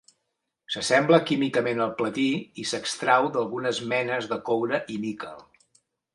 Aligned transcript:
S'assembla 0.75 1.19
químicament 1.31 1.81
al 1.85 1.93
platí 1.99 2.25
i 2.63 2.65
s'extrau 2.71 3.29
d'algunes 3.37 3.83
menes 3.93 4.31
de 4.35 4.41
coure 4.51 4.83
i 4.97 5.01
níquel. 5.07 5.47